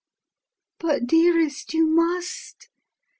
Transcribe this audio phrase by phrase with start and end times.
[0.79, 2.69] "But, dearest, you must.